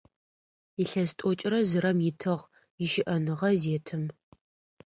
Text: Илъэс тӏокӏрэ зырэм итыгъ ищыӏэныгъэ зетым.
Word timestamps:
Илъэс 0.81 1.11
тӏокӏрэ 1.17 1.59
зырэм 1.69 1.99
итыгъ 2.09 2.43
ищыӏэныгъэ 2.83 3.49
зетым. 3.61 4.03